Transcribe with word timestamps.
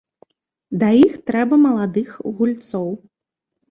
Да 0.85 0.89
іх 1.03 1.13
трэба 1.29 1.61
маладых 1.69 2.09
гульцоў. 2.43 2.95